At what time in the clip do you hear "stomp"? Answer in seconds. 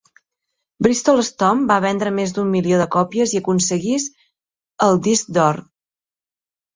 1.25-1.59